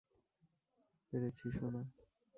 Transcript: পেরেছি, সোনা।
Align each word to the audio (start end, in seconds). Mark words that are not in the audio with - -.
পেরেছি, 1.13 1.47
সোনা। 1.51 1.81